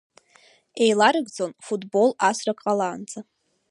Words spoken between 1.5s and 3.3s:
футбол асрак ҟалаанӡа.